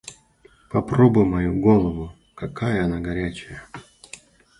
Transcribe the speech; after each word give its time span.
Попробуй 0.71 1.25
мою 1.25 1.61
голову, 1.61 2.11
какая 2.33 2.85
она 2.85 2.99
горячая. 3.01 3.61